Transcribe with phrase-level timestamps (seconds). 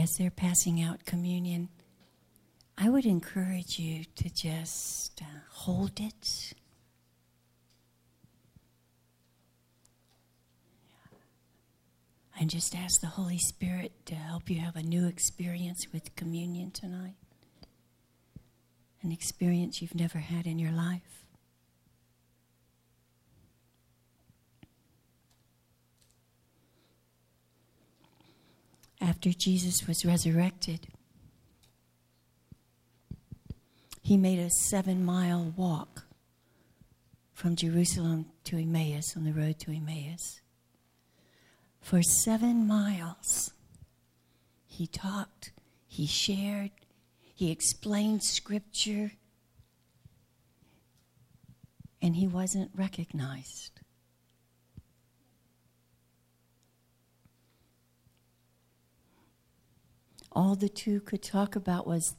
[0.00, 1.68] as they're passing out communion,
[2.78, 6.54] I would encourage you to just uh, hold it.
[12.38, 16.70] And just ask the Holy Spirit to help you have a new experience with communion
[16.70, 17.16] tonight.
[19.02, 21.19] An experience you've never had in your life.
[29.00, 30.88] After Jesus was resurrected,
[34.02, 36.04] he made a seven mile walk
[37.32, 40.40] from Jerusalem to Emmaus on the road to Emmaus.
[41.80, 43.52] For seven miles,
[44.66, 45.52] he talked,
[45.86, 46.70] he shared,
[47.34, 49.12] he explained scripture,
[52.02, 53.79] and he wasn't recognized.
[60.32, 62.14] All the two could talk about was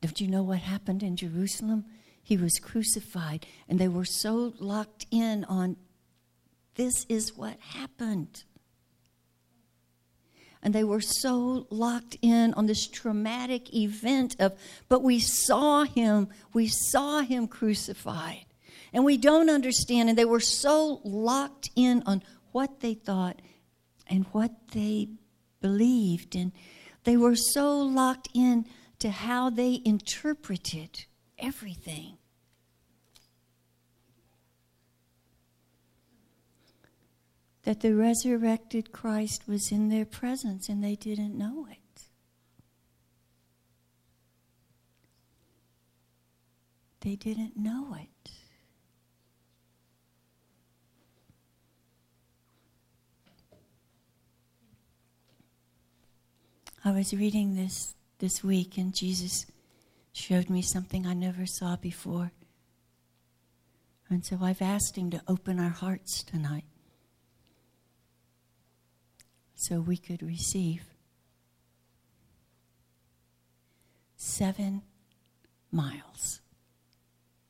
[0.00, 1.84] don't you know what happened in Jerusalem?
[2.22, 5.76] He was crucified, and they were so locked in on
[6.76, 8.44] this is what happened.
[10.62, 16.28] And they were so locked in on this traumatic event of, but we saw him,
[16.52, 18.44] we saw him crucified.
[18.92, 20.08] And we don't understand.
[20.08, 22.22] And they were so locked in on
[22.52, 23.40] what they thought
[24.08, 25.08] and what they
[25.60, 26.34] believed.
[26.34, 26.52] And
[27.08, 28.66] they were so locked in
[28.98, 31.06] to how they interpreted
[31.38, 32.18] everything.
[37.62, 42.02] That the resurrected Christ was in their presence and they didn't know it.
[47.00, 48.10] They didn't know it.
[56.84, 59.46] I was reading this this week, and Jesus
[60.12, 62.30] showed me something I never saw before.
[64.08, 66.64] And so I've asked Him to open our hearts tonight
[69.54, 70.84] so we could receive.
[74.16, 74.82] Seven
[75.72, 76.40] miles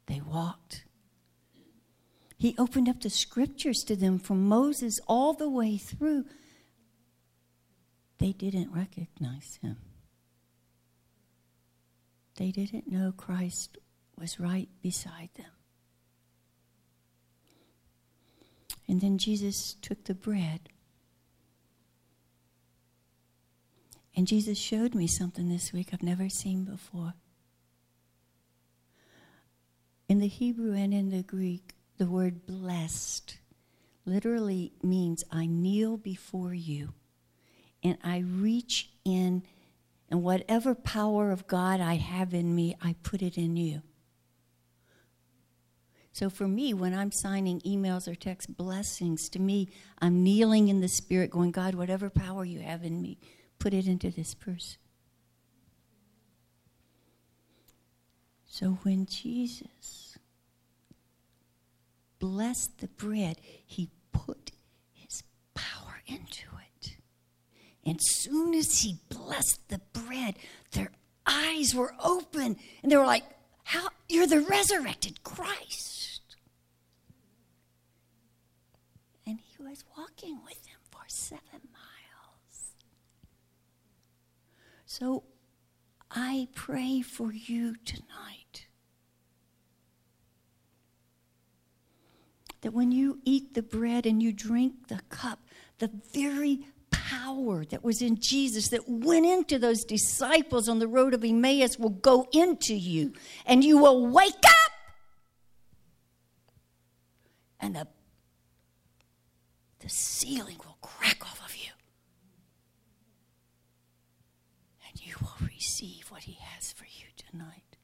[0.06, 0.84] they walked.
[2.38, 6.24] He opened up the scriptures to them from Moses all the way through.
[8.18, 9.76] They didn't recognize him.
[12.36, 13.78] They didn't know Christ
[14.18, 15.50] was right beside them.
[18.86, 20.68] And then Jesus took the bread.
[24.16, 27.14] And Jesus showed me something this week I've never seen before.
[30.08, 33.38] In the Hebrew and in the Greek, the word blessed
[34.06, 36.94] literally means I kneel before you
[37.82, 39.42] and I reach in
[40.10, 43.82] and whatever power of God I have in me, I put it in you.
[46.12, 49.68] So for me, when I'm signing emails or text blessings, to me,
[50.00, 53.18] I'm kneeling in the spirit, going, God, whatever power you have in me,
[53.58, 54.78] put it into this person.
[58.44, 60.18] So when Jesus
[62.18, 64.50] blessed the bread, he put
[64.90, 65.22] his
[65.54, 66.47] power into.
[67.88, 70.34] And soon as he blessed the bread,
[70.72, 70.92] their
[71.26, 73.24] eyes were open and they were like,
[73.64, 76.20] How you're the resurrected Christ.
[79.26, 81.40] And he was walking with them for seven
[81.72, 82.74] miles.
[84.84, 85.24] So
[86.10, 88.66] I pray for you tonight
[92.60, 95.40] that when you eat the bread and you drink the cup,
[95.78, 96.66] the very
[97.08, 101.78] power that was in Jesus that went into those disciples on the road of Emmaus
[101.78, 103.12] will go into you,
[103.46, 104.72] and you will wake up,
[107.60, 107.86] and the,
[109.80, 111.70] the ceiling will crack off of you,
[114.88, 117.76] and you will receive what He has for you tonight.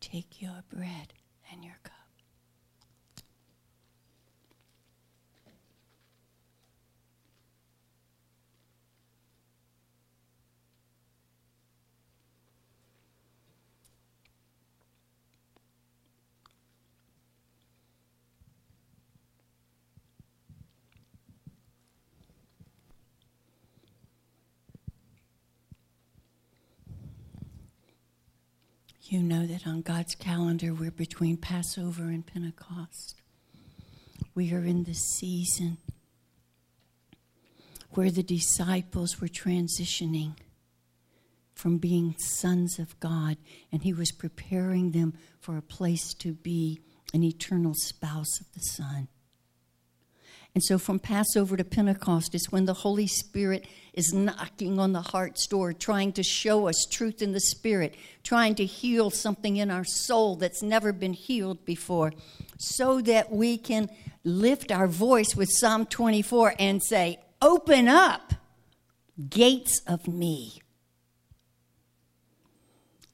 [0.00, 1.14] Take your bread
[1.50, 1.92] and your cup.
[29.12, 33.20] You know that on God's calendar, we're between Passover and Pentecost.
[34.34, 35.76] We are in the season
[37.90, 40.36] where the disciples were transitioning
[41.52, 43.36] from being sons of God,
[43.70, 46.80] and he was preparing them for a place to be
[47.12, 49.08] an eternal spouse of the Son.
[50.54, 55.00] And so, from Passover to Pentecost is when the Holy Spirit is knocking on the
[55.00, 59.70] heart's door, trying to show us truth in the Spirit, trying to heal something in
[59.70, 62.12] our soul that's never been healed before,
[62.58, 63.88] so that we can
[64.24, 68.34] lift our voice with Psalm 24 and say, Open up,
[69.30, 70.60] gates of me,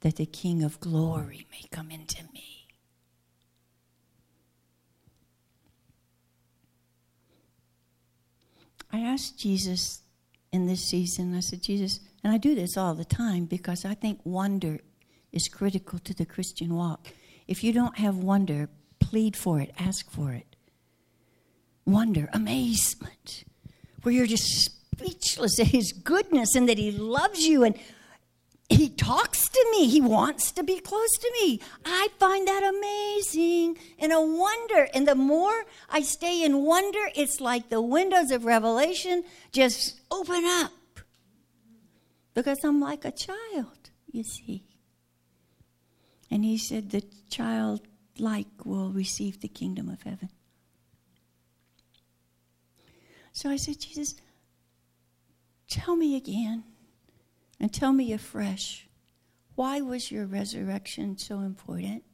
[0.01, 2.58] that the King of glory may come into me.
[8.93, 10.03] I asked Jesus
[10.53, 13.95] in this season, I said, Jesus, and I do this all the time because I
[13.95, 14.79] think wonder
[15.33, 17.09] is critical to the Christian walk.
[17.47, 18.69] If you don't have wonder,
[18.99, 20.57] plead for it, ask for it.
[21.85, 23.45] Wonder, amazement,
[24.03, 27.77] where you're just speechless at His goodness and that He loves you and
[28.69, 29.89] he talks to me.
[29.89, 31.61] He wants to be close to me.
[31.87, 34.89] I find that amazing and a wonder.
[34.93, 40.45] And the more I stay in wonder, it's like the windows of revelation just open
[40.45, 40.73] up.
[42.35, 44.65] Because I'm like a child, you see.
[46.31, 47.81] And he said, The child
[48.19, 50.29] like will receive the kingdom of heaven.
[53.33, 54.15] So I said, Jesus,
[55.69, 56.65] tell me again
[57.61, 58.89] and tell me afresh
[59.55, 62.05] why was your resurrection so important?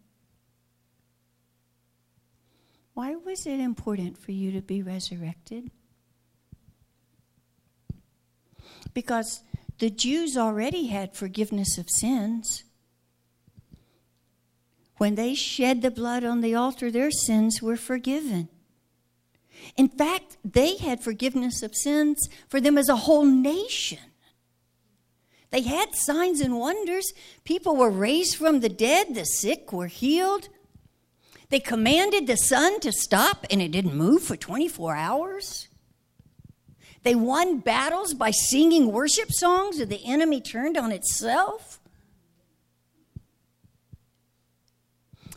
[2.95, 5.71] Why was it important for you to be resurrected?
[8.95, 9.43] Because
[9.79, 12.65] the Jews already had forgiveness of sins.
[14.97, 18.49] When they shed the blood on the altar, their sins were forgiven.
[19.77, 23.99] In fact, they had forgiveness of sins for them as a whole nation.
[25.55, 27.13] They had signs and wonders.
[27.45, 30.49] People were raised from the dead, the sick were healed.
[31.49, 35.69] They commanded the sun to stop and it didn't move for 24 hours.
[37.05, 41.79] They won battles by singing worship songs and the enemy turned on itself.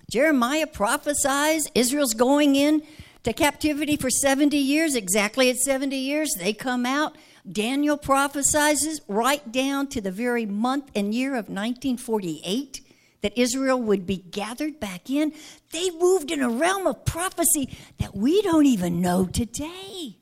[0.09, 2.81] Jeremiah prophesies Israel's going in
[3.21, 4.95] to captivity for 70 years.
[4.95, 7.15] Exactly at 70 years, they come out.
[7.51, 12.81] Daniel prophesies right down to the very month and year of 1948
[13.21, 15.33] that Israel would be gathered back in.
[15.71, 20.17] They moved in a realm of prophecy that we don't even know today.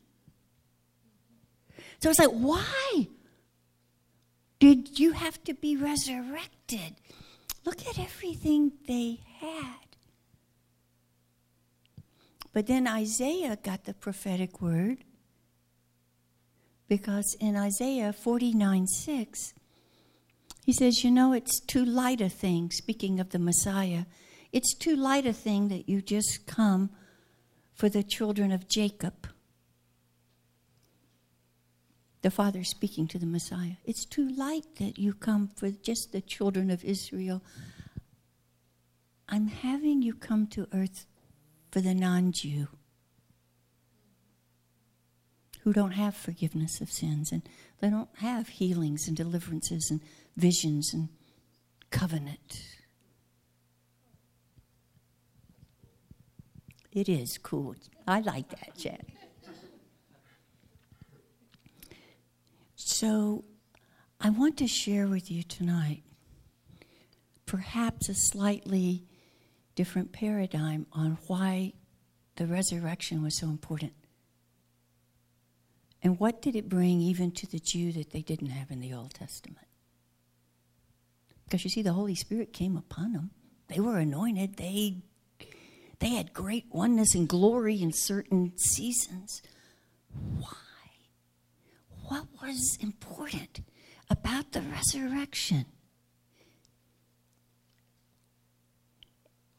[1.99, 3.07] So it's like, why
[4.59, 6.95] did you have to be resurrected?
[7.65, 9.85] Look at everything they had.
[12.53, 15.03] But then Isaiah got the prophetic word
[16.87, 19.53] because in Isaiah 49 6,
[20.65, 24.05] he says, You know, it's too light a thing, speaking of the Messiah,
[24.51, 26.89] it's too light a thing that you just come
[27.73, 29.27] for the children of Jacob.
[32.21, 33.75] The Father speaking to the Messiah.
[33.83, 37.43] It's too light that you come for just the children of Israel.
[39.29, 41.05] I'm having you come to earth
[41.71, 42.67] for the non Jew
[45.65, 47.41] who don't have forgiveness of sins and
[47.81, 49.99] they don't have healings and deliverances and
[50.37, 51.09] visions and
[51.89, 52.61] covenant.
[56.93, 57.75] It is cool.
[58.07, 59.07] I like that, Chad.
[62.75, 63.43] So,
[64.21, 66.03] I want to share with you tonight
[67.47, 69.03] perhaps a slightly
[69.73, 71.73] different paradigm on why
[72.35, 73.93] the resurrection was so important.
[76.05, 78.93] And what did it bring even to the Jew that they didn't have in the
[78.93, 79.65] Old Testament?
[81.43, 83.31] Because you see, the Holy Spirit came upon them.
[83.69, 84.57] They were anointed.
[84.57, 84.97] They,
[85.97, 89.41] they had great oneness and glory in certain seasons.
[90.37, 90.51] Why?
[92.03, 93.61] What was important
[94.07, 95.65] about the resurrection?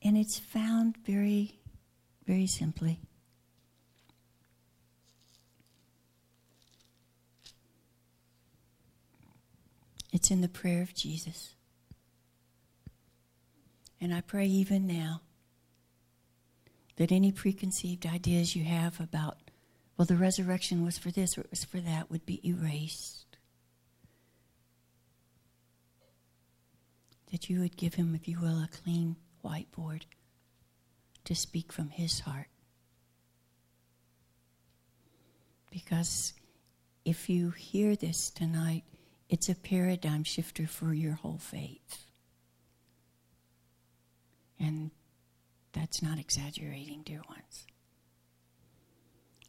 [0.00, 1.58] And it's found very,
[2.24, 3.00] very simply
[10.16, 11.54] It's in the prayer of Jesus.
[14.00, 15.20] And I pray even now
[16.96, 19.36] that any preconceived ideas you have about,
[19.94, 23.36] well, the resurrection was for this or it was for that, would be erased.
[27.30, 30.04] That you would give him, if you will, a clean whiteboard
[31.24, 32.48] to speak from his heart.
[35.70, 36.32] Because
[37.04, 38.84] if you hear this tonight,
[39.28, 42.04] it's a paradigm shifter for your whole faith.
[44.58, 44.90] And
[45.72, 47.66] that's not exaggerating, dear ones.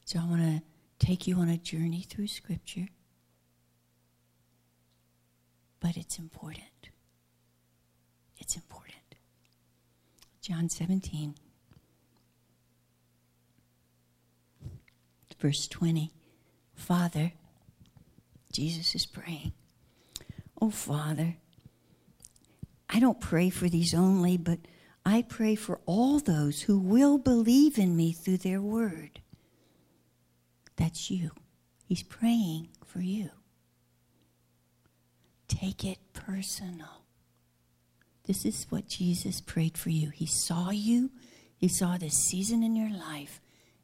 [0.06, 2.88] So I want to take you on a journey through Scripture.
[5.80, 6.90] But it's important.
[8.38, 8.96] It's important.
[10.42, 11.36] John 17,
[15.40, 16.12] verse 20.
[16.74, 17.34] Father,
[18.52, 19.54] Jesus is praying.
[20.60, 21.38] Oh, Father,
[22.90, 24.60] I don't pray for these only, but
[25.06, 29.22] I pray for all those who will believe in me through their word.
[30.76, 31.32] That's you.
[31.86, 33.30] He's praying for you.
[35.48, 37.04] Take it personal.
[38.26, 40.10] This is what Jesus prayed for you.
[40.10, 41.12] He saw you,
[41.56, 43.40] He saw this season in your life,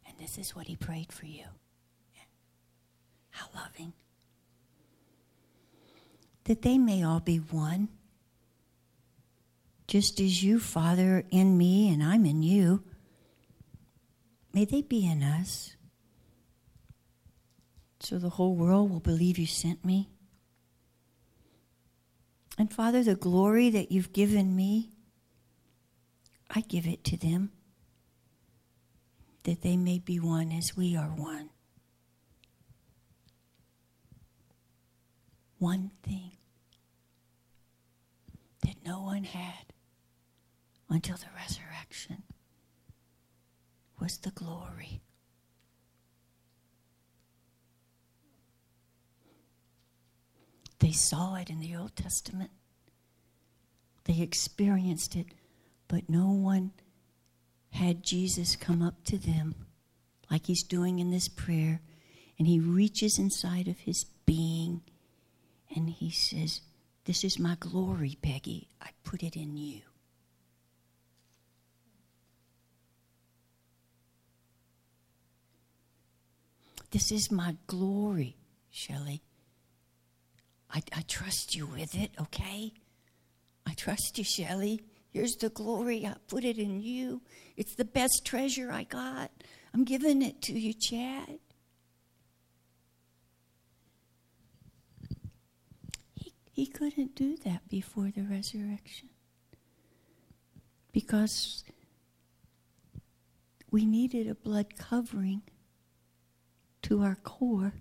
[0.05, 1.45] and this is what He prayed for you.
[3.29, 3.93] How loving.
[6.45, 7.89] That they may all be one.
[9.87, 12.83] Just as you, Father, in me and I'm in you,
[14.53, 15.75] may they be in us.
[17.99, 20.09] So the whole world will believe you sent me.
[22.57, 24.91] And Father, the glory that you've given me,
[26.49, 27.51] I give it to them,
[29.43, 31.49] that they may be one as we are one.
[35.63, 36.31] One thing
[38.65, 39.71] that no one had
[40.89, 42.23] until the resurrection
[43.97, 44.99] was the glory.
[50.79, 52.51] They saw it in the Old Testament,
[54.03, 55.27] they experienced it,
[55.87, 56.71] but no one
[57.69, 59.55] had Jesus come up to them
[60.29, 61.79] like he's doing in this prayer.
[62.37, 64.81] And he reaches inside of his being
[65.75, 66.61] and he says,
[67.05, 68.69] This is my glory, Peggy.
[68.81, 69.81] I put it in you.
[76.91, 78.37] This is my glory,
[78.69, 79.23] Shelley.
[80.71, 82.71] I, I trust you with it, okay?
[83.65, 84.81] I trust you, Shelley.
[85.09, 86.05] Here's the glory.
[86.05, 87.21] I put it in you.
[87.57, 89.31] It's the best treasure I got.
[89.73, 91.39] I'm giving it to you, Chad.
[96.55, 99.09] He, couldn't do that before the resurrection
[100.91, 101.63] because
[103.71, 105.41] we needed a blood covering
[106.83, 107.73] to our core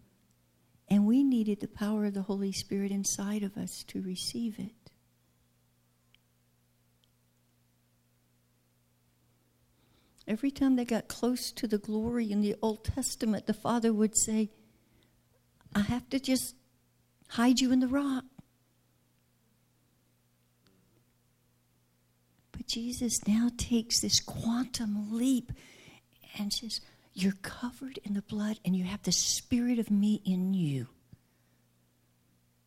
[0.88, 4.72] and we needed the power of the Holy Spirit inside of us to receive it.
[10.26, 14.16] Every time they got close to the glory in the Old Testament, the Father would
[14.16, 14.50] say,
[15.74, 16.54] I have to just
[17.28, 18.24] hide you in the rock.
[22.52, 25.52] But Jesus now takes this quantum leap
[26.38, 26.80] and says,
[27.12, 30.86] you're covered in the blood and you have the Spirit of me in you.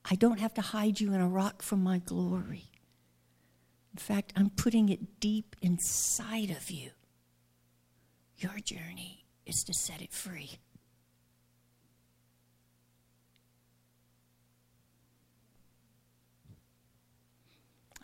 [0.07, 2.65] I don't have to hide you in a rock from my glory.
[3.93, 6.91] In fact, I'm putting it deep inside of you.
[8.37, 10.59] Your journey is to set it free.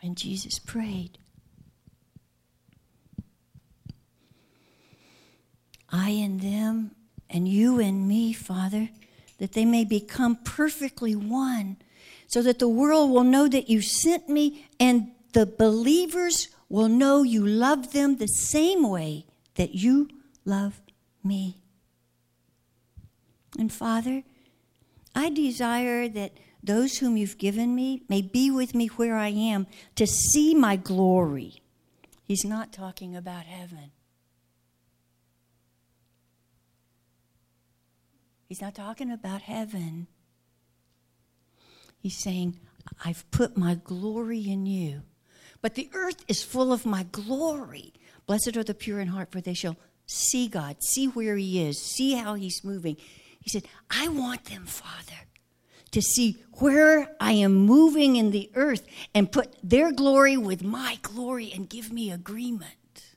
[0.01, 1.20] And Jesus prayed.
[5.91, 6.91] I in them,
[7.29, 8.89] and you in me, Father,
[9.39, 11.77] that they may become perfectly one,
[12.27, 17.24] so that the world will know that you sent me, and the believers will know
[17.24, 20.10] you love them the same way that you
[20.45, 20.79] love
[21.24, 21.57] me.
[23.60, 24.24] And Father,
[25.13, 26.31] I desire that
[26.63, 30.77] those whom you've given me may be with me where I am to see my
[30.77, 31.62] glory.
[32.24, 33.91] He's not talking about heaven.
[38.51, 40.08] He's not talking about heaven.
[41.98, 42.60] He's saying,
[43.05, 45.03] I've put my glory in you.
[45.62, 47.93] But the earth is full of my glory.
[48.25, 51.79] Blessed are the pure in heart, for they shall see God, see where He is,
[51.79, 52.98] see how He's moving.
[53.39, 55.29] He said, I want them, Father,
[55.91, 61.00] to see where I am moving in the earth and put their glory with my
[61.01, 63.13] glory and give me agreement.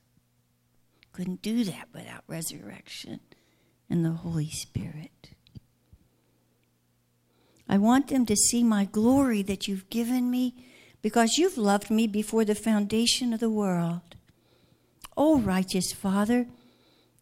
[1.11, 3.19] Couldn't do that without resurrection
[3.89, 5.31] and the Holy Spirit.
[7.67, 10.55] I want them to see my glory that you've given me
[11.01, 14.15] because you've loved me before the foundation of the world.
[15.17, 16.47] Oh, righteous Father,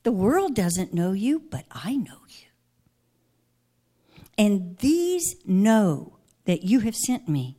[0.03, 2.47] the world doesn't know you, but I know you.
[4.37, 7.57] And these know that you have sent me.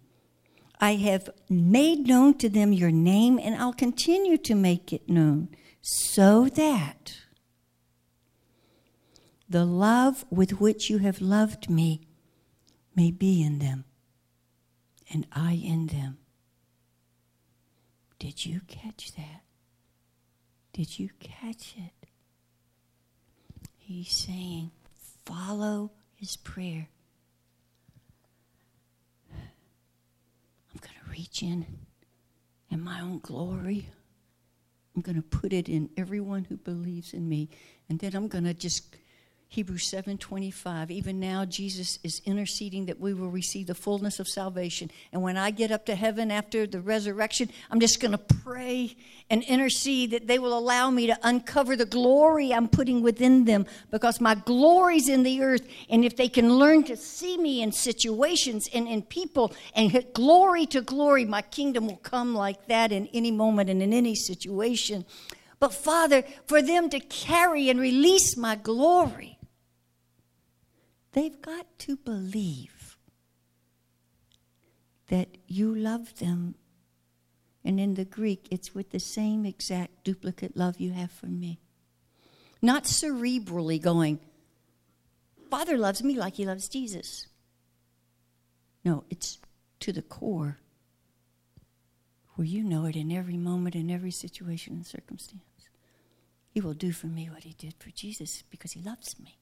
[0.80, 5.49] I have made known to them your name, and I'll continue to make it known,
[5.80, 7.14] so that
[9.48, 12.00] the love with which you have loved me
[12.96, 13.84] may be in them,
[15.12, 16.18] and I in them.
[18.18, 19.42] Did you catch that?
[20.72, 22.08] Did you catch it?
[23.76, 24.70] He's saying,
[25.24, 26.88] follow his prayer.
[29.30, 31.66] I'm going to reach in
[32.70, 33.88] in my own glory.
[34.96, 37.50] I'm going to put it in everyone who believes in me.
[37.88, 38.96] And then I'm going to just
[39.54, 44.90] Hebrews 7:25 even now Jesus is interceding that we will receive the fullness of salvation.
[45.12, 48.96] And when I get up to heaven after the resurrection I'm just going to pray
[49.30, 53.66] and intercede that they will allow me to uncover the glory I'm putting within them
[53.92, 55.62] because my glory's in the earth.
[55.88, 60.66] And if they can learn to see me in situations and in people and glory
[60.66, 65.04] to glory my kingdom will come like that in any moment and in any situation.
[65.61, 69.33] But Father, for them to carry and release my glory,
[71.14, 72.99] They've got to believe
[75.09, 76.56] that you love them.
[77.64, 81.61] And in the Greek, it's with the same exact duplicate love you have for me.
[82.61, 84.18] Not cerebrally going,
[85.50, 87.28] Father loves me like he loves Jesus.
[88.85, 89.38] No, it's
[89.80, 90.59] to the core
[92.35, 95.42] where you know it in every moment, in every situation and circumstance.
[96.50, 99.38] He will do for me what he did for Jesus because he loves me.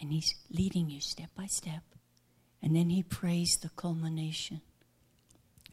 [0.00, 1.82] And He's leading you step by step.
[2.62, 4.60] And then He prays the culmination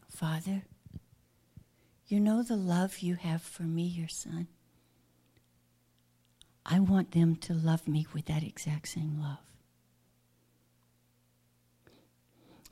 [0.08, 0.62] Father,
[2.06, 4.46] you know the love you have for me, your son.
[6.64, 9.38] I want them to love me with that exact same love.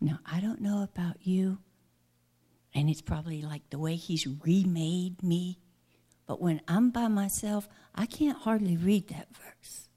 [0.01, 1.59] Now, I don't know about you,
[2.75, 5.59] and it's probably like the way He's remade me,
[6.27, 9.89] but when I'm by myself, I can't hardly read that verse.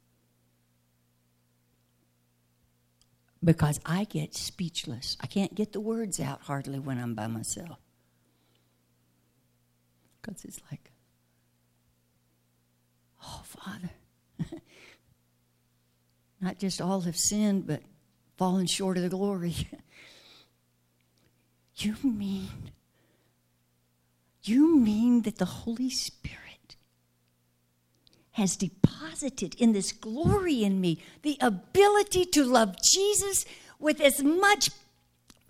[3.43, 5.17] Because I get speechless.
[5.21, 7.77] I can't get the words out hardly when I'm by myself.
[10.21, 10.91] Because it's like,
[13.23, 13.91] oh, Father.
[16.41, 17.81] Not just all have sinned, but
[18.37, 19.55] fallen short of the glory.
[21.77, 22.71] you mean,
[24.43, 26.46] you mean that the Holy Spirit
[28.37, 33.45] has deposited in this glory in me the ability to love Jesus
[33.79, 34.69] with as much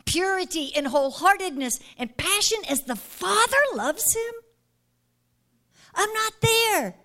[0.05, 4.33] purity and wholeheartedness and passion as the Father loves him?
[5.95, 6.95] I'm not there.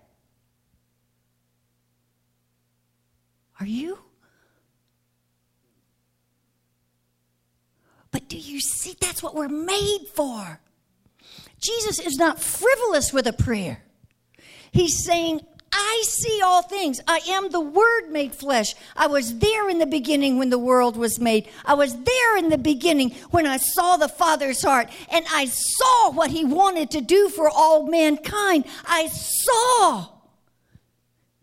[3.59, 3.99] Are you?
[8.09, 10.61] But do you see that's what we're made for?
[11.61, 13.83] Jesus is not frivolous with a prayer.
[14.71, 15.41] He's saying,
[15.75, 17.01] I see all things.
[17.07, 18.75] I am the Word made flesh.
[18.95, 21.49] I was there in the beginning when the world was made.
[21.65, 26.11] I was there in the beginning when I saw the Father's heart and I saw
[26.11, 28.65] what He wanted to do for all mankind.
[28.85, 30.09] I saw.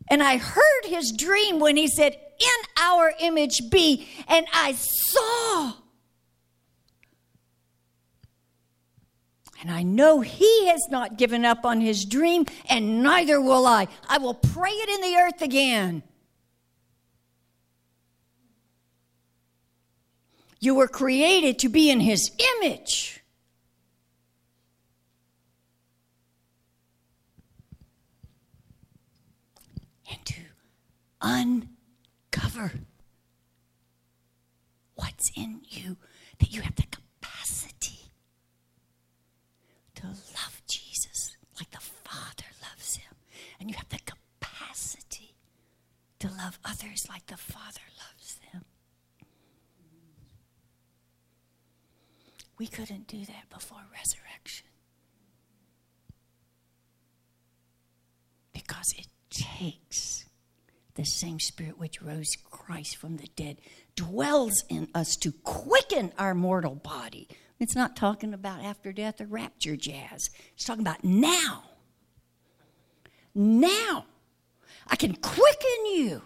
[0.08, 4.08] And I heard His dream when He said, In our image be.
[4.28, 5.72] And I saw.
[9.60, 13.88] And I know he has not given up on his dream, and neither will I.
[14.08, 16.02] I will pray it in the earth again.
[20.60, 22.30] You were created to be in his
[22.62, 23.22] image.
[30.10, 30.40] And to
[31.20, 32.72] uncover
[34.94, 35.98] what's in you
[36.38, 36.84] that you have to
[40.06, 43.14] love Jesus like the Father loves him.
[43.58, 45.34] And you have the capacity
[46.20, 48.64] to love others like the Father loves them.
[52.58, 54.66] We couldn't do that before resurrection.
[58.52, 60.26] Because it takes
[60.94, 63.58] the same Spirit which rose Christ from the dead,
[63.96, 67.28] dwells in us to quicken our mortal body
[67.60, 70.30] it's not talking about after death or rapture jazz.
[70.54, 71.64] It's talking about now.
[73.34, 74.06] Now.
[74.90, 76.22] I can quicken you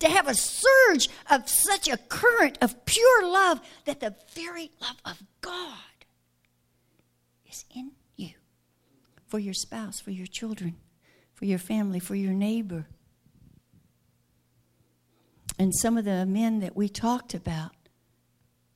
[0.00, 4.96] to have a surge of such a current of pure love that the very love
[5.04, 5.78] of God
[7.48, 8.32] is in you
[9.26, 10.76] for your spouse, for your children,
[11.32, 12.86] for your family, for your neighbor.
[15.58, 17.72] And some of the men that we talked about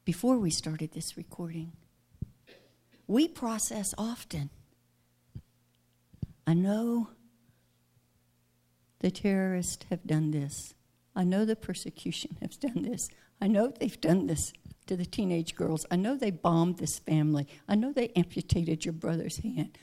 [0.04, 1.72] before we started this recording,
[3.08, 4.50] we process often.
[6.46, 7.10] I know
[9.00, 10.74] the terrorists have done this.
[11.14, 13.08] I know the persecution has done this.
[13.40, 14.52] I know they've done this
[14.86, 15.86] to the teenage girls.
[15.90, 17.46] I know they bombed this family.
[17.68, 19.78] I know they amputated your brother's hand.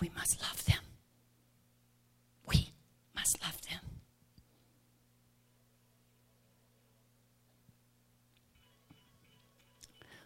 [0.00, 0.78] We must love them.
[2.48, 2.72] We
[3.14, 3.80] must love them.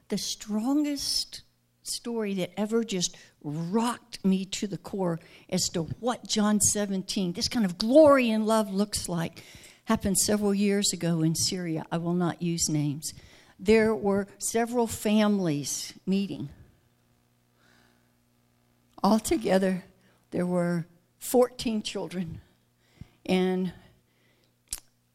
[0.08, 1.42] The strongest
[1.82, 7.48] story that ever just rocked me to the core as to what John 17, this
[7.48, 9.42] kind of glory and love looks like,
[9.84, 11.84] happened several years ago in Syria.
[11.90, 13.12] I will not use names.
[13.58, 16.48] There were several families meeting.
[19.02, 19.84] Altogether,
[20.30, 20.86] there were
[21.18, 22.40] 14 children
[23.26, 23.72] and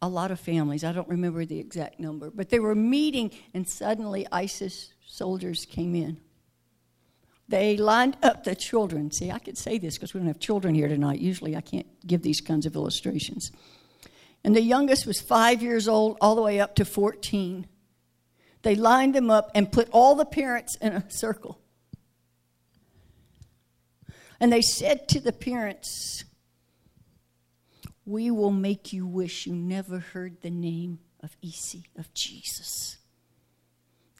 [0.01, 0.83] a lot of families.
[0.83, 5.95] I don't remember the exact number, but they were meeting, and suddenly ISIS soldiers came
[5.95, 6.17] in.
[7.49, 9.11] They lined up the children.
[9.11, 11.19] See, I could say this because we don't have children here tonight.
[11.19, 13.51] Usually I can't give these kinds of illustrations.
[14.43, 17.67] And the youngest was five years old, all the way up to 14.
[18.63, 21.59] They lined them up and put all the parents in a circle.
[24.39, 26.25] And they said to the parents,
[28.05, 32.97] We will make you wish you never heard the name of Isi, of Jesus.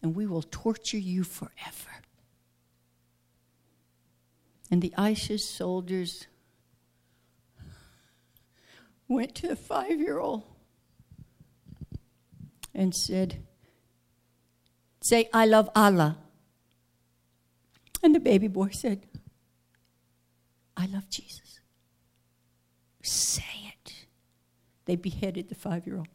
[0.02, 2.04] And we will torture you forever.
[4.70, 6.28] And the ISIS soldiers
[9.08, 10.44] went to the five year old
[12.74, 13.44] and said,
[15.02, 16.18] Say, I love Allah.
[18.04, 19.06] And the baby boy said,
[20.76, 21.60] I love Jesus.
[23.02, 24.06] Say it.
[24.86, 26.08] They beheaded the five year old.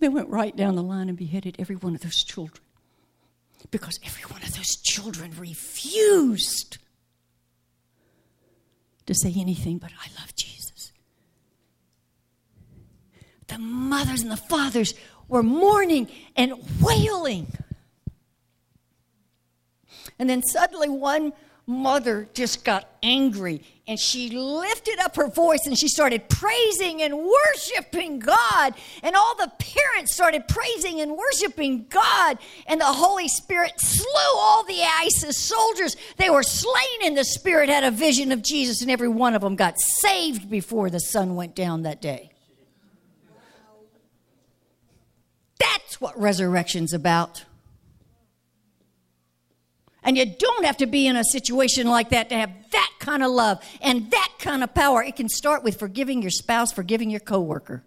[0.00, 2.64] They went right down the line and beheaded every one of those children
[3.70, 6.78] because every one of those children refused
[9.06, 10.92] to say anything but, I love Jesus.
[13.48, 14.94] The mothers and the fathers
[15.28, 17.48] were mourning and wailing.
[20.18, 21.32] And then suddenly one
[21.66, 27.12] mother just got angry and she lifted up her voice and she started praising and
[27.18, 28.74] worshiping God.
[29.02, 32.38] And all the parents started praising and worshiping God.
[32.68, 35.96] And the Holy Spirit slew all the ISIS soldiers.
[36.18, 39.42] They were slain in the Spirit, had a vision of Jesus, and every one of
[39.42, 42.30] them got saved before the sun went down that day.
[45.58, 47.44] That's what resurrection's about.
[50.02, 53.22] And you don't have to be in a situation like that to have that kind
[53.22, 55.02] of love and that kind of power.
[55.02, 57.84] It can start with forgiving your spouse, forgiving your coworker.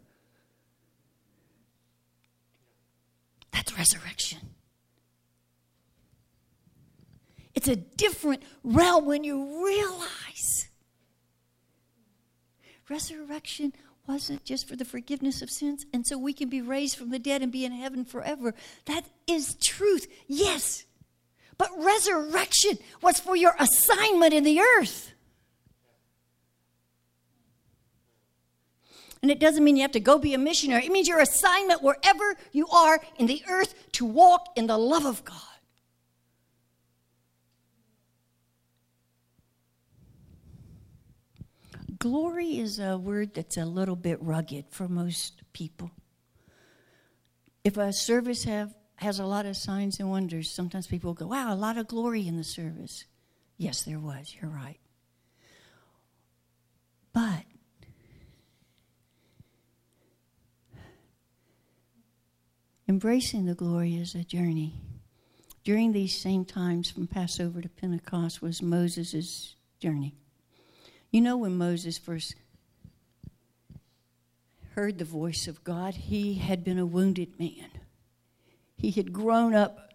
[3.52, 4.40] That's resurrection.
[7.56, 10.68] It's a different realm when you realize
[12.90, 13.74] resurrection
[14.08, 17.20] wasn't just for the forgiveness of sins, and so we can be raised from the
[17.20, 18.54] dead and be in heaven forever.
[18.86, 20.08] That is truth.
[20.28, 20.84] Yes.
[21.64, 25.14] But resurrection was for your assignment in the earth.
[29.22, 30.86] And it doesn't mean you have to go be a missionary.
[30.86, 35.06] It means your assignment wherever you are in the earth to walk in the love
[35.06, 35.38] of God.
[41.98, 45.92] Glory is a word that's a little bit rugged for most people.
[47.64, 50.50] If a service have has a lot of signs and wonders.
[50.50, 53.06] Sometimes people go, wow, a lot of glory in the service.
[53.58, 54.36] Yes, there was.
[54.40, 54.80] You're right.
[57.14, 57.44] But
[62.88, 64.74] embracing the glory is a journey.
[65.64, 70.16] During these same times from Passover to Pentecost was Moses' journey.
[71.10, 72.36] You know, when Moses first
[74.76, 77.70] heard the voice of God, he had been a wounded man.
[78.84, 79.94] He had grown up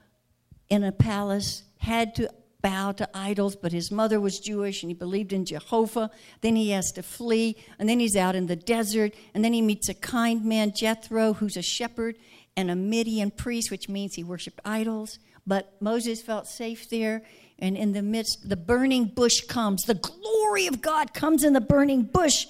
[0.70, 2.30] in a palace, had to
[2.62, 6.10] bow to idols, but his mother was Jewish and he believed in Jehovah.
[6.40, 9.60] Then he has to flee, and then he's out in the desert, and then he
[9.60, 12.16] meets a kind man, Jethro, who's a shepherd
[12.56, 15.18] and a Midian priest, which means he worshiped idols.
[15.46, 17.22] But Moses felt safe there,
[17.58, 19.82] and in the midst, the burning bush comes.
[19.82, 22.46] The glory of God comes in the burning bush,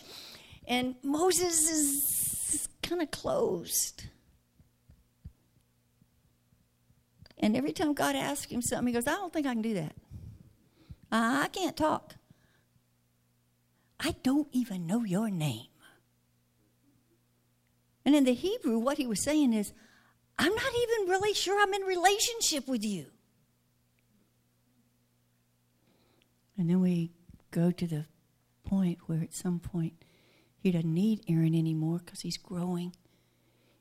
[0.69, 4.05] and Moses is kind of closed.
[7.39, 9.75] And every time God asks him something, he goes, I don't think I can do
[9.75, 9.95] that.
[11.11, 12.17] I can't talk.
[14.01, 15.67] I don't even know your name.
[18.05, 19.73] And in the Hebrew, what he was saying is,
[20.39, 23.07] I'm not even really sure I'm in relationship with you.
[26.57, 27.13] And then we
[27.51, 28.07] go to the
[28.65, 29.95] point where at some point
[30.59, 32.95] he doesn't need Aaron anymore because he's growing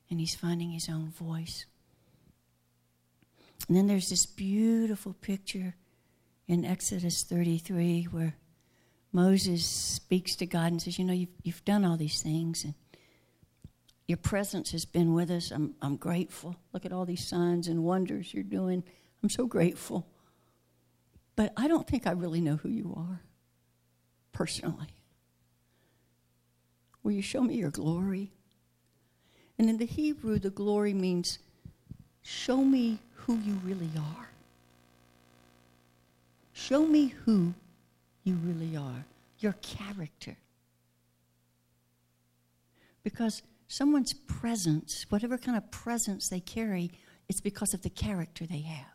[0.10, 1.66] and he's finding his own voice.
[3.68, 5.76] And then there's this beautiful picture
[6.48, 8.36] in Exodus 33 where
[9.12, 12.74] Moses speaks to God and says, You know, you've, you've done all these things, and
[14.08, 15.52] your presence has been with us.
[15.52, 16.56] I'm, I'm grateful.
[16.74, 18.84] Look at all these signs and wonders you're doing.
[19.22, 20.08] I'm so grateful.
[21.36, 23.22] But I don't think I really know who you are
[24.32, 24.88] personally.
[27.04, 28.32] Will you show me your glory?
[29.58, 31.40] And in the Hebrew, the glory means
[32.22, 34.30] show me who you really are.
[36.54, 37.54] Show me who
[38.24, 39.06] you really are,
[39.40, 40.38] your character.
[43.04, 46.90] Because someone's presence, whatever kind of presence they carry,
[47.28, 48.86] it's because of the character they have.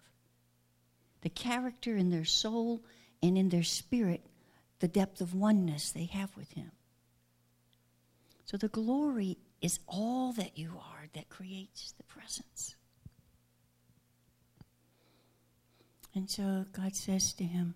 [1.21, 2.83] The character in their soul
[3.23, 4.25] and in their spirit,
[4.81, 6.73] the depth of oneness they have with Him.
[8.47, 12.77] So the glory is all that you are that creates the presence.
[16.15, 17.75] And so God says to him,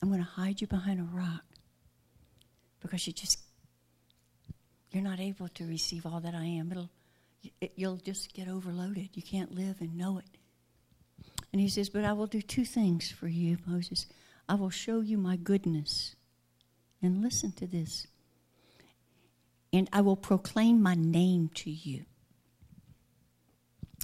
[0.00, 1.44] I'm going to hide you behind a rock
[2.80, 3.40] because you just
[4.90, 6.70] you're not able to receive all that I am.
[6.70, 6.90] It'll
[7.60, 9.10] it, you'll just get overloaded.
[9.14, 10.24] You can't live and know it.
[11.52, 14.06] And he says, "But I will do two things for you, Moses.
[14.48, 16.14] I will show you my goodness.
[17.02, 18.06] And listen to this.
[19.72, 22.04] And I will proclaim my name to you."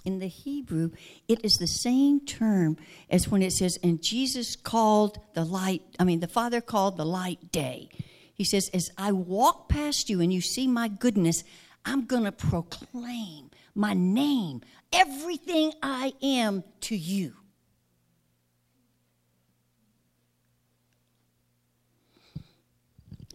[0.04, 0.90] In the Hebrew,
[1.28, 2.76] it is the same term
[3.08, 7.06] as when it says, and Jesus called the light, I mean, the Father called the
[7.06, 7.88] light day.
[8.34, 11.44] He says, as I walk past you and you see my goodness,
[11.84, 14.62] I'm going to proclaim my name,
[14.92, 17.34] everything I am to you.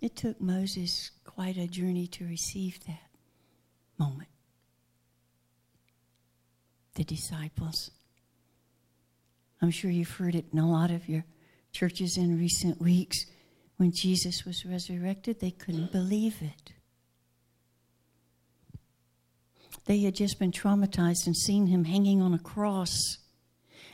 [0.02, 3.10] It took Moses quite a journey to receive that
[3.98, 4.30] moment
[7.00, 7.92] the disciples.
[9.62, 11.24] I'm sure you've heard it in a lot of your
[11.72, 13.26] churches in recent weeks.
[13.78, 16.74] When Jesus was resurrected, they couldn't believe it.
[19.86, 23.18] They had just been traumatized and seen him hanging on a cross.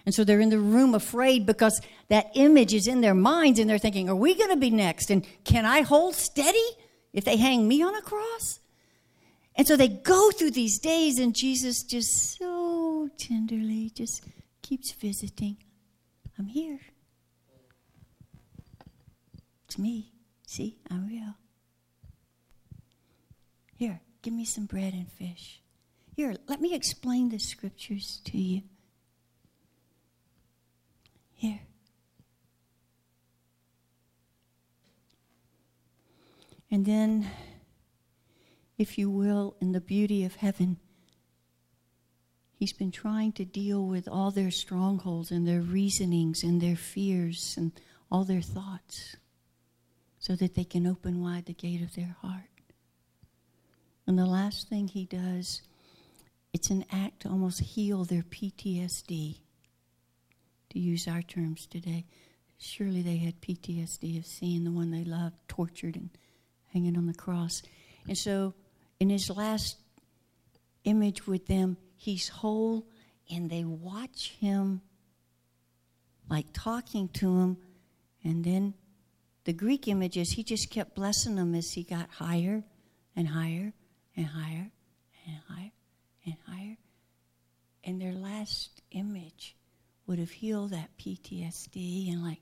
[0.07, 3.69] And so they're in the room afraid because that image is in their minds and
[3.69, 5.11] they're thinking, are we going to be next?
[5.11, 6.67] And can I hold steady
[7.13, 8.59] if they hang me on a cross?
[9.55, 12.54] And so they go through these days, and Jesus just so
[13.09, 14.23] tenderly just
[14.61, 15.57] keeps visiting.
[16.37, 16.79] I'm here.
[19.65, 20.11] It's me.
[20.47, 21.35] See, I'm real.
[23.75, 25.61] Here, give me some bread and fish.
[26.15, 28.61] Here, let me explain the scriptures to you.
[31.33, 31.59] Here.
[36.71, 37.29] And then,
[38.77, 40.77] if you will, in the beauty of heaven,
[42.57, 47.55] He's been trying to deal with all their strongholds and their reasonings and their fears
[47.57, 47.73] and
[48.09, 49.17] all their thoughts
[50.19, 52.49] so that they can open wide the gate of their heart.
[54.07, 55.61] And the last thing he does,
[56.53, 59.39] it's an act to almost heal their PTSD,
[60.69, 62.05] to use our terms today.
[62.57, 66.09] Surely they had PTSD of seeing the one they loved tortured and
[66.71, 67.61] hanging on the cross.
[68.07, 68.53] And so,
[68.99, 69.77] in his last
[70.85, 72.87] image with them, he's whole,
[73.29, 74.81] and they watch him
[76.29, 77.57] like talking to him.
[78.23, 78.73] And then
[79.43, 82.63] the Greek images, he just kept blessing them as he got higher
[83.15, 83.73] and higher
[84.15, 84.71] and higher
[85.27, 85.71] and higher
[86.25, 86.77] and higher.
[87.83, 89.55] And their last image
[90.07, 92.41] would have healed that PTSD and, like,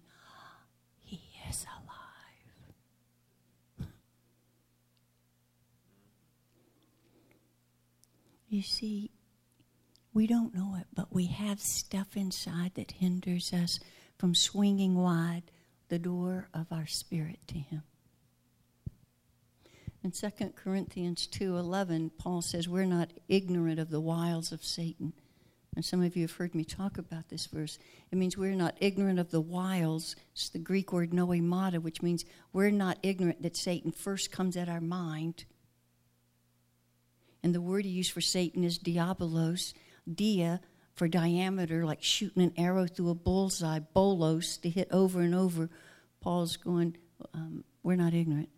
[1.00, 3.90] he is alive.
[8.50, 9.10] You see,
[10.14, 13.80] we don't know it, but we have stuff inside that hinders us
[14.18, 15.44] from swinging wide
[15.90, 17.84] the door of our spirit to him.
[20.04, 25.14] In 2 Corinthians 2:11, Paul says we're not ignorant of the wiles of Satan.
[25.76, 27.80] And some of you have heard me talk about this verse.
[28.12, 30.16] It means we're not ignorant of the wiles.
[30.34, 34.70] It's the Greek word noemata, which means we're not ignorant that Satan first comes at
[34.70, 35.46] our mind.
[37.42, 39.74] And the word he used for Satan is diabolos,
[40.12, 40.62] dia,
[40.96, 45.70] for diameter, like shooting an arrow through a bullseye, bolos, to hit over and over.
[46.22, 46.98] Paul's going,
[47.34, 48.50] um, we're not ignorant.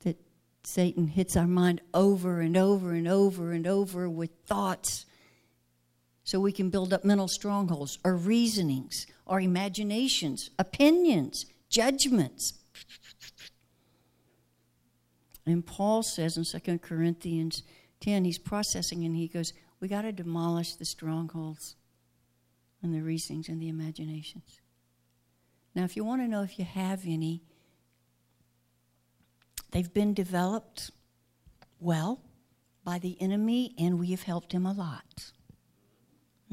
[0.00, 0.18] That
[0.64, 5.06] Satan hits our mind over and over and over and over with thoughts
[6.24, 12.54] so we can build up mental strongholds our reasonings our imaginations, opinions, judgments.
[15.46, 17.62] And Paul says in 2 Corinthians
[18.00, 21.74] 10, he's processing and he goes, We got to demolish the strongholds
[22.84, 24.60] and the reasonings and the imaginations.
[25.74, 27.42] Now, if you want to know if you have any,
[29.72, 30.92] they've been developed
[31.80, 32.20] well
[32.84, 35.32] by the enemy, and we have helped him a lot.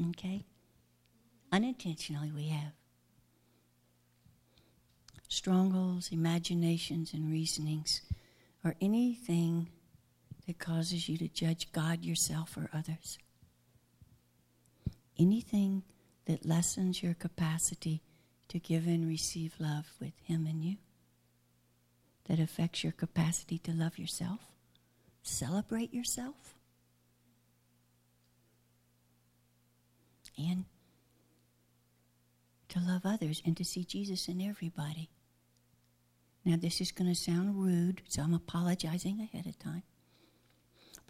[0.08, 0.44] Okay?
[1.52, 2.72] Unintentionally, we have.
[5.28, 8.02] Strongholds, imaginations, and reasonings
[8.64, 9.68] are anything
[10.46, 13.18] that causes you to judge God, yourself, or others.
[15.18, 15.82] Anything
[16.26, 18.02] that lessens your capacity
[18.48, 20.76] to give and receive love with Him and you,
[22.26, 24.40] that affects your capacity to love yourself,
[25.22, 26.54] celebrate yourself,
[30.38, 30.64] and
[32.68, 35.10] to love others and to see Jesus in everybody.
[36.44, 39.82] Now, this is going to sound rude, so I'm apologizing ahead of time.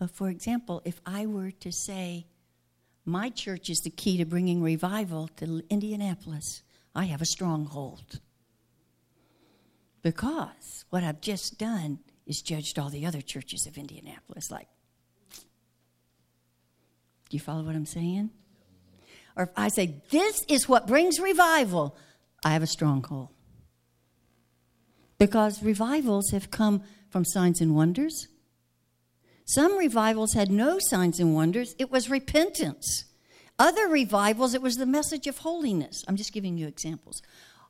[0.00, 2.26] But for example, if I were to say,
[3.04, 6.62] my church is the key to bringing revival to Indianapolis,
[6.94, 8.20] I have a stronghold.
[10.00, 14.50] Because what I've just done is judged all the other churches of Indianapolis.
[14.50, 14.68] Like,
[17.28, 18.30] do you follow what I'm saying?
[19.36, 21.94] Or if I say, this is what brings revival,
[22.42, 23.28] I have a stronghold.
[25.18, 28.28] Because revivals have come from signs and wonders.
[29.54, 33.06] Some revivals had no signs and wonders, it was repentance.
[33.58, 36.04] Other revivals, it was the message of holiness.
[36.06, 37.20] I'm just giving you examples.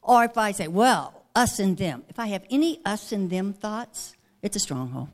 [0.03, 3.55] Or if I say, well, us and them, if I have any us and them
[3.55, 5.09] thoughts, it's a stronghold.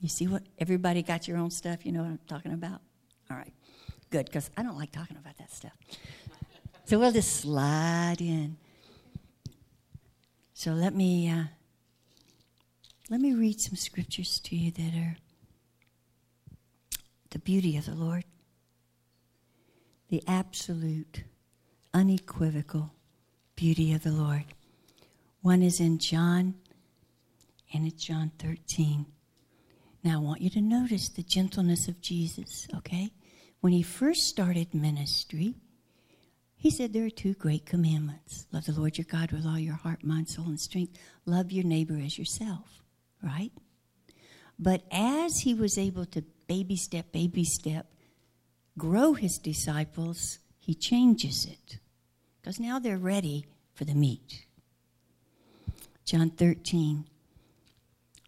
[0.00, 1.86] You see what everybody got your own stuff?
[1.86, 2.82] You know what I'm talking about?
[3.30, 3.54] All right,
[4.10, 5.72] good, because I don't like talking about that stuff.
[6.84, 8.58] So we'll just slide in.
[10.52, 11.44] So let me uh,
[13.12, 15.16] let me read some scriptures to you that are
[17.28, 18.24] the beauty of the Lord,
[20.08, 21.24] the absolute,
[21.92, 22.94] unequivocal
[23.54, 24.44] beauty of the Lord.
[25.42, 26.54] One is in John,
[27.74, 29.04] and it's John 13.
[30.02, 33.10] Now, I want you to notice the gentleness of Jesus, okay?
[33.60, 35.56] When he first started ministry,
[36.56, 39.74] he said there are two great commandments love the Lord your God with all your
[39.74, 40.98] heart, mind, soul, and strength.
[41.26, 42.81] Love your neighbor as yourself,
[43.22, 43.52] right?
[44.58, 47.86] But as he was able to baby step, baby step,
[48.78, 51.78] grow his disciples, he changes it.
[52.40, 54.46] Because now they're ready for the meat.
[56.04, 57.04] John 13,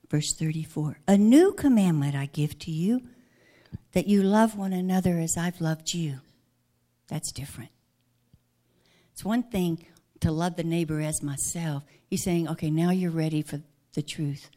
[0.09, 0.99] verse 34.
[1.09, 3.03] A new commandment I give to you
[3.93, 6.21] that you love one another as I've loved you.
[7.09, 7.71] That's different.
[9.13, 9.87] It's one thing
[10.21, 11.85] to love the neighbor as myself.
[12.09, 13.61] He's saying, okay, now you're ready for
[13.95, 14.51] the truth.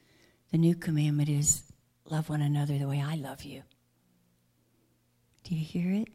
[0.52, 1.64] The new commandment is
[2.06, 3.64] love one another the way I love you.
[5.44, 6.08] Do you hear it?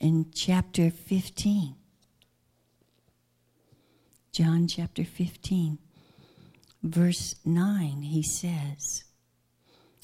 [0.00, 1.74] In chapter 15,
[4.32, 5.78] John chapter 15,
[6.82, 9.04] verse 9, he says,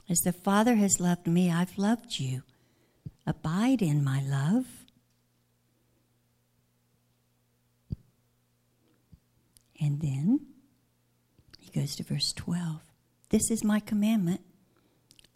[0.08, 2.42] As the Father has loved me, I've loved you.
[3.26, 4.66] Abide in my love.
[9.80, 10.40] And then
[11.58, 12.80] he goes to verse 12.
[13.30, 14.40] This is my commandment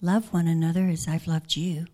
[0.01, 1.87] love one another as I've loved you.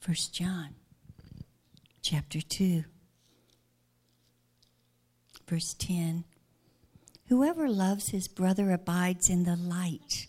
[0.00, 0.74] First John
[2.02, 2.84] chapter 2
[5.52, 6.24] verse 10
[7.28, 10.26] Whoever loves his brother abides in the light,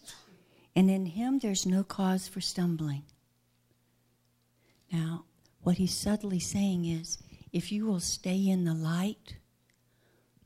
[0.76, 3.04] and in him there's no cause for stumbling.
[4.92, 5.26] Now,
[5.64, 7.18] what he's subtly saying is
[7.52, 9.36] if you will stay in the light,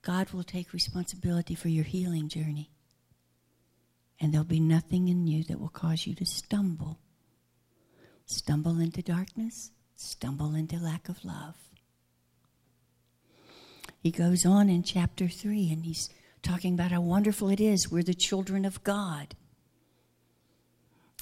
[0.02, 2.72] God will take responsibility for your healing journey.
[4.20, 7.00] And there'll be nothing in you that will cause you to stumble.
[8.26, 11.56] Stumble into darkness, stumble into lack of love.
[14.00, 16.10] He goes on in chapter 3 and he's
[16.42, 17.92] talking about how wonderful it is.
[17.92, 19.36] We're the children of God.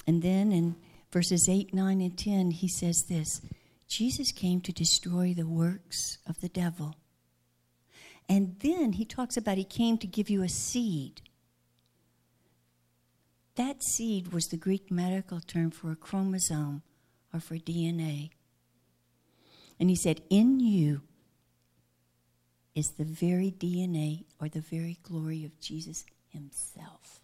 [0.06, 0.76] And then in
[1.10, 3.40] verses 8, 9, and 10, he says this
[3.88, 6.96] Jesus came to destroy the works of the devil.
[8.28, 11.22] And then he talks about he came to give you a seed.
[13.54, 16.82] That seed was the Greek medical term for a chromosome
[17.32, 18.30] or for DNA.
[19.78, 21.02] And he said, In you
[22.74, 27.15] is the very DNA or the very glory of Jesus himself.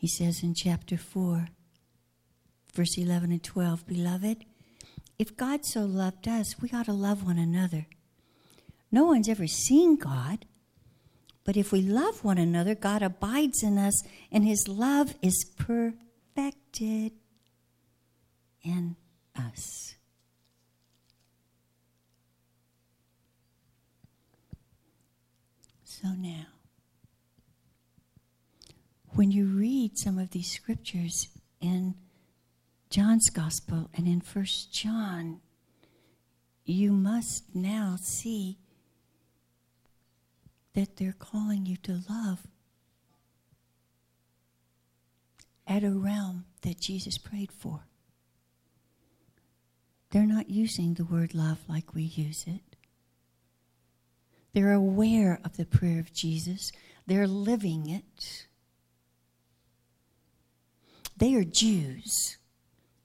[0.00, 1.48] He says in chapter 4,
[2.72, 4.46] verse 11 and 12 Beloved,
[5.18, 7.86] if God so loved us, we ought to love one another.
[8.90, 10.46] No one's ever seen God,
[11.44, 17.12] but if we love one another, God abides in us, and his love is perfected
[18.62, 18.96] in
[19.36, 19.96] us.
[25.84, 26.46] So now,
[29.12, 31.28] when you read some of these scriptures
[31.60, 31.94] in
[32.90, 35.40] John's Gospel and in First John,
[36.64, 38.58] you must now see
[40.74, 42.46] that they're calling you to love
[45.66, 47.86] at a realm that Jesus prayed for.
[50.10, 52.76] They're not using the word love like we use it.
[54.52, 56.72] They're aware of the prayer of Jesus,
[57.06, 58.46] they're living it.
[61.20, 62.38] They are Jews.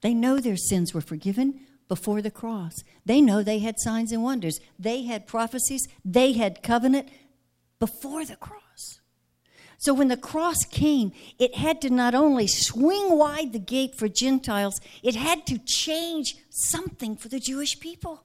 [0.01, 2.73] They know their sins were forgiven before the cross.
[3.05, 4.59] They know they had signs and wonders.
[4.79, 5.87] They had prophecies.
[6.03, 7.09] They had covenant
[7.77, 9.01] before the cross.
[9.77, 14.07] So when the cross came, it had to not only swing wide the gate for
[14.07, 18.23] Gentiles, it had to change something for the Jewish people.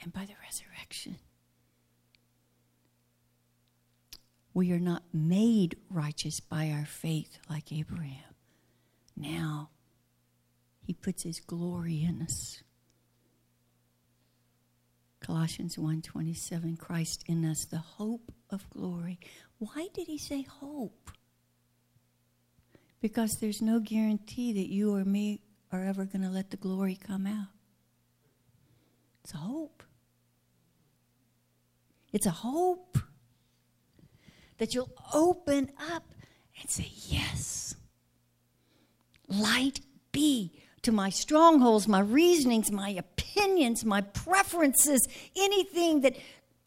[0.00, 1.16] And by the resurrection,
[4.56, 8.34] We are not made righteous by our faith like Abraham.
[9.14, 9.68] Now,
[10.80, 12.62] he puts his glory in us.
[15.20, 19.20] Colossians 1:27 Christ in us the hope of glory.
[19.58, 21.10] Why did he say hope?
[23.02, 26.96] Because there's no guarantee that you or me are ever going to let the glory
[26.96, 27.52] come out.
[29.22, 29.82] It's a hope.
[32.10, 32.96] It's a hope
[34.58, 36.04] that you'll open up
[36.60, 37.76] and say, Yes.
[39.28, 39.80] Light
[40.12, 40.52] be
[40.82, 46.16] to my strongholds, my reasonings, my opinions, my preferences, anything that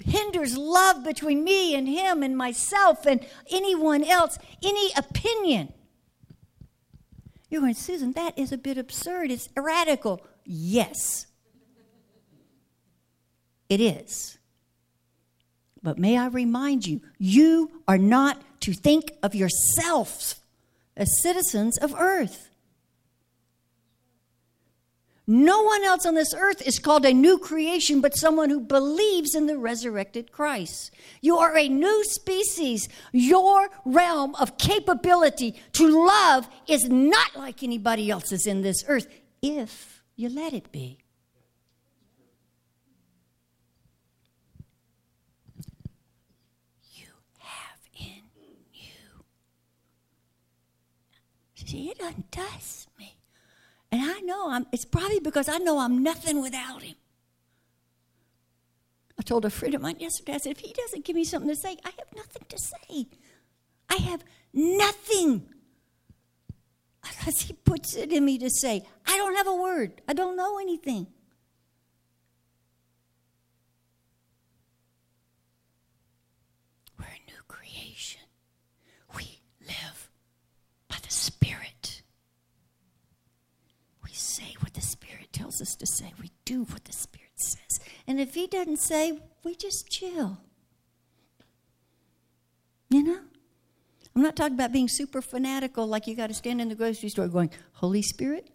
[0.04, 5.74] hinders love between me and him and myself and anyone else, any opinion.
[7.50, 9.32] You're going, Susan, that is a bit absurd.
[9.32, 10.22] It's radical.
[10.46, 11.26] Yes,
[13.70, 14.39] it is.
[15.82, 20.36] But may I remind you, you are not to think of yourselves
[20.98, 22.50] as citizens of earth.
[25.26, 29.36] No one else on this earth is called a new creation but someone who believes
[29.36, 30.92] in the resurrected Christ.
[31.22, 32.90] You are a new species.
[33.12, 39.08] Your realm of capability to love is not like anybody else's in this earth
[39.44, 40.98] if you let it be.
[51.70, 53.16] See, it doesn't touch me.
[53.92, 56.96] And I know I'm, it's probably because I know I'm nothing without him.
[59.20, 61.48] I told a friend of mine yesterday, I said, if he doesn't give me something
[61.48, 63.06] to say, I have nothing to say.
[63.88, 65.48] I have nothing.
[67.04, 70.02] Unless he puts it in me to say, I don't have a word.
[70.08, 71.06] I don't know anything.
[85.40, 86.14] Tells us to say.
[86.22, 87.80] We do what the Spirit says.
[88.06, 90.38] And if He doesn't say, we just chill.
[92.90, 93.20] You know?
[94.16, 97.08] I'm not talking about being super fanatical, like you got to stand in the grocery
[97.08, 98.50] store going, Holy Spirit,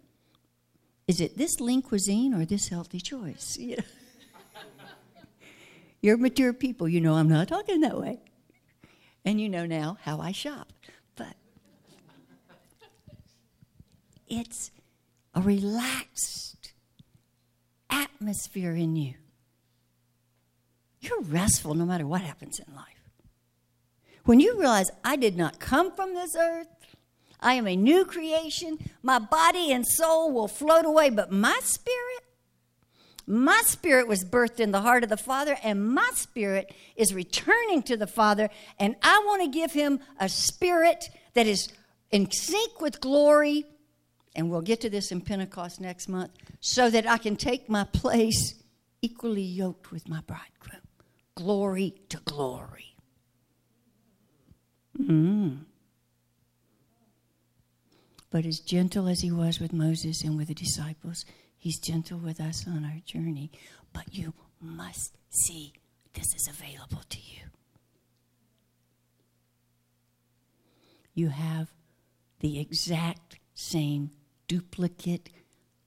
[1.07, 3.57] is it this lean cuisine or this healthy choice?
[3.65, 3.83] You know?
[6.01, 6.87] You're mature people.
[6.87, 8.19] You know I'm not talking that way.
[9.23, 10.71] And you know now how I shop.
[11.15, 11.35] But
[14.27, 14.69] it's
[15.33, 16.54] a relaxed
[17.95, 19.13] atmosphere in you.
[20.99, 22.85] You're restful no matter what happens in life.
[24.25, 26.67] When you realize I did not come from this earth,
[27.39, 32.23] I am a new creation, my body and soul will float away, but my spirit,
[33.27, 37.83] my spirit was birthed in the heart of the Father, and my spirit is returning
[37.83, 41.69] to the Father, and I want to give him a spirit that is
[42.09, 43.65] in sync with glory,
[44.35, 47.85] and we'll get to this in Pentecost next month, so that I can take my
[47.85, 48.55] place
[49.01, 50.81] equally yoked with my bridegroom.
[51.35, 52.95] Glory to glory.
[54.99, 55.65] Mm.
[58.29, 61.25] But as gentle as he was with Moses and with the disciples,
[61.57, 63.51] he's gentle with us on our journey.
[63.93, 65.73] But you must see
[66.13, 67.43] this is available to you.
[71.13, 71.69] You have
[72.39, 74.11] the exact same
[74.47, 75.29] duplicate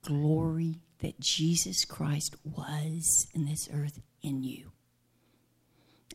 [0.03, 4.73] glory that Jesus Christ was in this earth in you.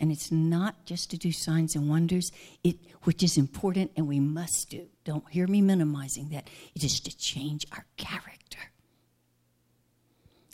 [0.01, 2.31] And it's not just to do signs and wonders,
[2.63, 4.87] it, which is important and we must do.
[5.05, 6.49] Don't hear me minimizing that.
[6.75, 8.59] It is to change our character.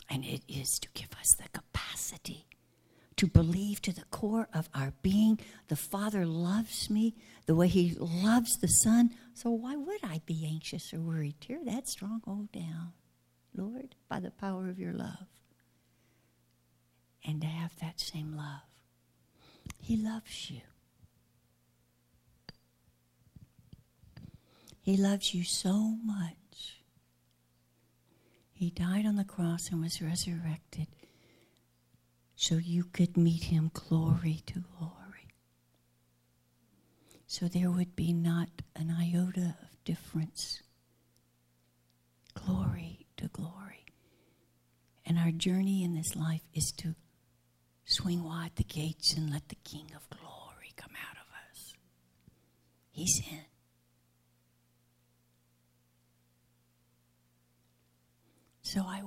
[0.09, 2.48] And it is to give us the capacity
[3.19, 7.13] to believe to the core of our being the Father loves me
[7.47, 9.09] the way He loves the Son.
[9.33, 11.35] So why would I be anxious or worried?
[11.41, 12.93] Tear that stronghold down,
[13.53, 15.27] Lord, by the power of your love.
[17.25, 18.61] And to have that same love.
[19.81, 20.61] He loves you.
[24.81, 26.77] He loves you so much.
[28.53, 30.87] He died on the cross and was resurrected
[32.39, 35.27] so you could meet him glory to glory.
[37.27, 40.61] So there would be not an iota of difference.
[42.33, 43.83] Glory to glory.
[45.05, 46.95] And our journey in this life is to
[47.83, 51.73] swing wide the gates and let the King of glory come out of us.
[52.89, 53.43] He's in.
[58.61, 59.01] So I